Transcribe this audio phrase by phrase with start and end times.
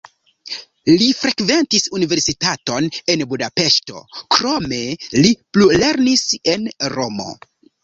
[1.01, 4.03] Li frekventis universitaton en Budapeŝto,
[4.39, 4.83] krome
[5.21, 6.27] li plulernis
[6.57, 7.31] en Romo.